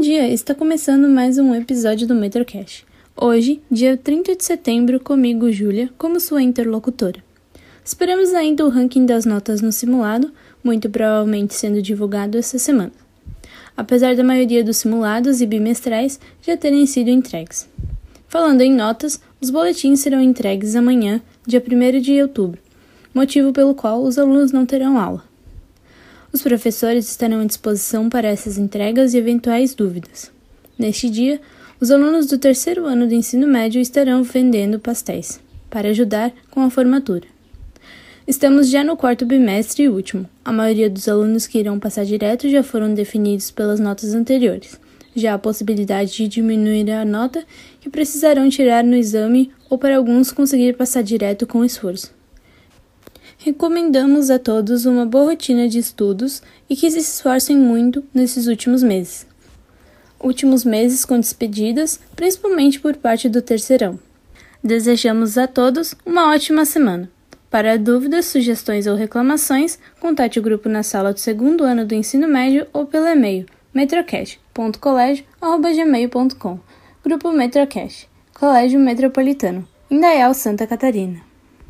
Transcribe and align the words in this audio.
dia! 0.00 0.28
Está 0.28 0.54
começando 0.54 1.08
mais 1.08 1.38
um 1.38 1.52
episódio 1.52 2.06
do 2.06 2.14
Metrocast. 2.14 2.86
Hoje, 3.16 3.60
dia 3.68 3.96
30 3.96 4.36
de 4.36 4.44
setembro, 4.44 5.00
comigo, 5.00 5.50
Júlia, 5.50 5.90
como 5.98 6.20
sua 6.20 6.40
interlocutora. 6.40 7.20
Esperamos 7.84 8.32
ainda 8.32 8.64
o 8.64 8.68
ranking 8.68 9.04
das 9.04 9.24
notas 9.24 9.60
no 9.60 9.72
simulado, 9.72 10.30
muito 10.62 10.88
provavelmente 10.88 11.52
sendo 11.54 11.82
divulgado 11.82 12.38
essa 12.38 12.60
semana. 12.60 12.92
Apesar 13.76 14.14
da 14.14 14.22
maioria 14.22 14.62
dos 14.62 14.76
simulados 14.76 15.40
e 15.40 15.46
bimestrais 15.46 16.20
já 16.46 16.56
terem 16.56 16.86
sido 16.86 17.10
entregues. 17.10 17.68
Falando 18.28 18.60
em 18.60 18.72
notas, 18.72 19.20
os 19.40 19.50
boletins 19.50 19.98
serão 19.98 20.20
entregues 20.20 20.76
amanhã, 20.76 21.20
dia 21.44 21.60
1 21.60 22.00
de 22.00 22.22
outubro, 22.22 22.60
motivo 23.12 23.52
pelo 23.52 23.74
qual 23.74 24.00
os 24.00 24.16
alunos 24.16 24.52
não 24.52 24.64
terão 24.64 24.96
aula. 24.96 25.27
Os 26.30 26.42
professores 26.42 27.08
estarão 27.08 27.40
à 27.40 27.44
disposição 27.44 28.10
para 28.10 28.28
essas 28.28 28.58
entregas 28.58 29.14
e 29.14 29.18
eventuais 29.18 29.74
dúvidas. 29.74 30.30
Neste 30.78 31.08
dia, 31.08 31.40
os 31.80 31.90
alunos 31.90 32.26
do 32.26 32.36
terceiro 32.36 32.84
ano 32.84 33.06
do 33.06 33.14
ensino 33.14 33.46
médio 33.46 33.80
estarão 33.80 34.22
vendendo 34.22 34.78
pastéis, 34.78 35.40
para 35.70 35.88
ajudar 35.88 36.32
com 36.50 36.60
a 36.60 36.68
formatura. 36.70 37.26
Estamos 38.26 38.68
já 38.68 38.84
no 38.84 38.94
quarto 38.94 39.24
bimestre 39.24 39.84
e 39.84 39.88
último. 39.88 40.28
A 40.44 40.52
maioria 40.52 40.90
dos 40.90 41.08
alunos 41.08 41.46
que 41.46 41.58
irão 41.58 41.80
passar 41.80 42.04
direto 42.04 42.46
já 42.46 42.62
foram 42.62 42.92
definidos 42.92 43.50
pelas 43.50 43.80
notas 43.80 44.12
anteriores. 44.12 44.78
Já 45.16 45.32
há 45.32 45.38
possibilidade 45.38 46.14
de 46.14 46.28
diminuir 46.28 46.90
a 46.90 47.06
nota 47.06 47.42
que 47.80 47.88
precisarão 47.88 48.50
tirar 48.50 48.84
no 48.84 48.94
exame 48.94 49.50
ou 49.70 49.78
para 49.78 49.96
alguns 49.96 50.30
conseguir 50.30 50.76
passar 50.76 51.02
direto 51.02 51.46
com 51.46 51.64
esforço. 51.64 52.17
Recomendamos 53.40 54.30
a 54.30 54.38
todos 54.38 54.84
uma 54.84 55.06
boa 55.06 55.26
rotina 55.26 55.68
de 55.68 55.78
estudos 55.78 56.42
e 56.68 56.74
que 56.74 56.90
se 56.90 56.98
esforcem 56.98 57.56
muito 57.56 58.04
nesses 58.12 58.48
últimos 58.48 58.82
meses. 58.82 59.24
Últimos 60.18 60.64
meses 60.64 61.04
com 61.04 61.20
despedidas, 61.20 62.00
principalmente 62.16 62.80
por 62.80 62.96
parte 62.96 63.28
do 63.28 63.40
terceirão. 63.40 63.96
Desejamos 64.62 65.38
a 65.38 65.46
todos 65.46 65.94
uma 66.04 66.32
ótima 66.32 66.64
semana. 66.64 67.08
Para 67.48 67.78
dúvidas, 67.78 68.26
sugestões 68.26 68.88
ou 68.88 68.96
reclamações, 68.96 69.78
contate 70.00 70.40
o 70.40 70.42
grupo 70.42 70.68
na 70.68 70.82
sala 70.82 71.12
do 71.12 71.20
segundo 71.20 71.62
ano 71.62 71.86
do 71.86 71.94
ensino 71.94 72.26
médio 72.26 72.66
ou 72.72 72.86
pelo 72.86 73.06
e-mail 73.06 73.46
metrocast.colégio.gmail.com 73.72 76.58
Grupo 77.04 77.30
Metrocast, 77.30 78.08
Colégio 78.34 78.80
Metropolitano, 78.80 79.64
Indaial, 79.88 80.34
Santa 80.34 80.66
Catarina. 80.66 81.27